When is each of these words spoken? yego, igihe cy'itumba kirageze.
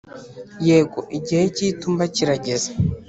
yego, 0.67 0.99
igihe 1.17 1.43
cy'itumba 1.55 2.03
kirageze. 2.15 2.69